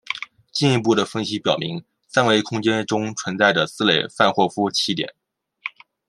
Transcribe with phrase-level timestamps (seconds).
[0.51, 5.07] 进一步的分析表明三维空间中存在着四类范霍夫奇点。